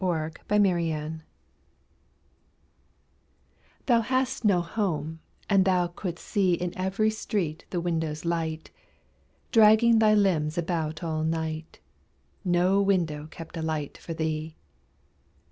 [0.01, 1.21] FRANCIS THOMPSON
[3.85, 8.71] Thou hadst no home, and thou couldst see In every street the windows' light:
[9.51, 11.77] Dragging thy limbs about all night,
[12.43, 14.55] No window kept a light for thee.